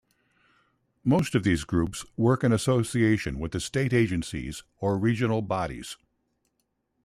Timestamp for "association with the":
2.51-3.59